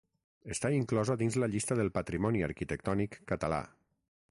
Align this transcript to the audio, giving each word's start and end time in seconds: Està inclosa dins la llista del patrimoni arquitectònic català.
Està 0.53 0.71
inclosa 0.77 1.17
dins 1.23 1.37
la 1.43 1.51
llista 1.57 1.77
del 1.81 1.93
patrimoni 1.99 2.43
arquitectònic 2.49 3.21
català. 3.33 3.61